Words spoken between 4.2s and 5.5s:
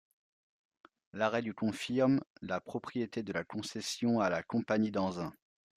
la Compagnie d'Anzin.